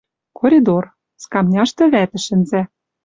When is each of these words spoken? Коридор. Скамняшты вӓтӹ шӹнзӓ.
Коридор. 0.39 0.83
Скамняшты 1.23 1.83
вӓтӹ 1.93 2.17
шӹнзӓ. 2.25 2.61